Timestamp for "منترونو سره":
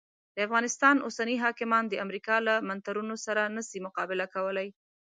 2.69-3.41